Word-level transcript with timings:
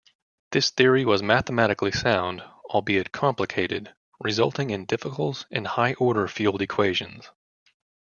This 0.49 0.71
theory 0.71 1.05
was 1.05 1.21
mathematically 1.21 1.91
sound, 1.91 2.41
albeit 2.71 3.11
complicated, 3.11 3.93
resulting 4.19 4.71
in 4.71 4.85
difficult 4.85 5.45
and 5.51 5.67
high-order 5.67 6.27
field 6.27 6.59
equations. 6.63 7.29